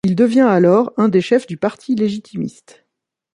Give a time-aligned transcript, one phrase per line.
[0.03, 2.87] Il devient alors un des chefs du parti légitimiste.